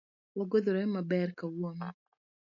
Wagwedhore 0.37 0.81
maber 0.95 1.29
kawuono 1.37 1.87